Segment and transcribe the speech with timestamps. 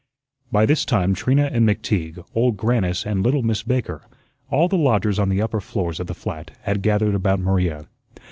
[0.51, 4.01] By this time Trina and McTeague, Old Grannis, and little Miss Baker
[4.49, 7.85] all the lodgers on the upper floors of the flat had gathered about Maria.